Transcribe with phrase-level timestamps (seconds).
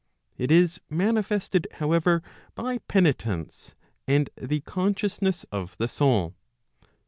[0.35, 2.23] It is manifested, however,
[2.55, 3.75] by penitence
[4.07, 6.33] and the consciousness of the soul.